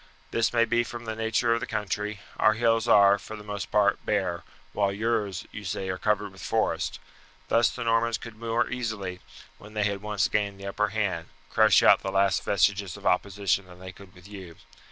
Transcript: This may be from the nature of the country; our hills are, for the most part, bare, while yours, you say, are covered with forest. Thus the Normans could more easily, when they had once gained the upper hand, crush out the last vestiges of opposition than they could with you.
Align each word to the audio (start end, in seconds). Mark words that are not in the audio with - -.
This 0.31 0.51
may 0.51 0.65
be 0.65 0.83
from 0.83 1.05
the 1.05 1.13
nature 1.15 1.53
of 1.53 1.59
the 1.59 1.67
country; 1.67 2.21
our 2.37 2.53
hills 2.53 2.87
are, 2.87 3.19
for 3.19 3.35
the 3.35 3.43
most 3.43 3.69
part, 3.69 4.03
bare, 4.03 4.43
while 4.73 4.91
yours, 4.91 5.45
you 5.51 5.63
say, 5.63 5.89
are 5.89 5.99
covered 5.99 6.31
with 6.31 6.41
forest. 6.41 6.97
Thus 7.49 7.69
the 7.69 7.83
Normans 7.83 8.17
could 8.17 8.35
more 8.35 8.67
easily, 8.67 9.19
when 9.59 9.75
they 9.75 9.83
had 9.83 10.01
once 10.01 10.27
gained 10.27 10.59
the 10.59 10.65
upper 10.65 10.87
hand, 10.87 11.27
crush 11.51 11.83
out 11.83 11.99
the 12.01 12.11
last 12.11 12.43
vestiges 12.43 12.97
of 12.97 13.05
opposition 13.05 13.65
than 13.67 13.77
they 13.77 13.91
could 13.91 14.15
with 14.15 14.27
you. 14.27 14.55